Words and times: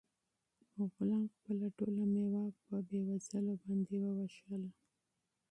غلام 0.93 1.25
خپله 1.35 1.67
ټوله 1.77 2.03
مېوه 2.13 2.43
په 2.57 2.63
فقیرانو 2.71 3.53
باندې 3.63 3.95
وویشله. 4.01 4.69